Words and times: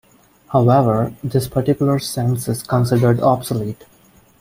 However, 0.47 1.13
this 1.23 1.47
particular 1.47 1.99
sense 1.99 2.47
is 2.47 2.63
considered 2.63 3.19
obsolete. 3.19 3.85